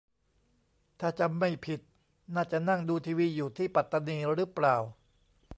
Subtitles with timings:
[0.99, 1.79] ถ้าจำไม่ผิด
[2.35, 4.75] น่าจะนั่งดูทีวีอยู่ที่ปัตตานีรึเปล่า?